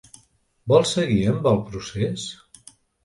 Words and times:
Vol 0.71 0.87
seguir 0.93 1.19
amb 1.33 1.49
el 1.51 1.59
procés? 1.67 2.25